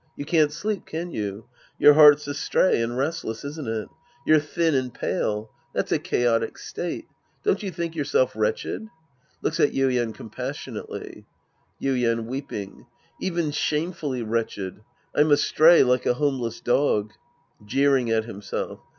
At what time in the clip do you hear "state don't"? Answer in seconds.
6.57-7.61